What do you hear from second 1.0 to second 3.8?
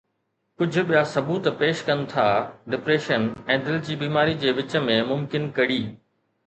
ثبوت پيش ڪن ٿا ڊپريشن ۽ دل